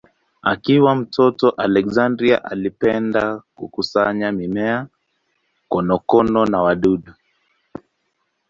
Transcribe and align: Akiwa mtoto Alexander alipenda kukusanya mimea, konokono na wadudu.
Akiwa 0.43 0.95
mtoto 0.95 1.49
Alexander 1.49 2.41
alipenda 2.43 3.41
kukusanya 3.55 4.31
mimea, 4.31 4.87
konokono 5.69 6.45
na 6.45 6.61
wadudu. 6.61 7.13